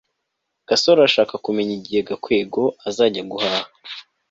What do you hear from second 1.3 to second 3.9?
kumenya igihe gakwego azajya guhaha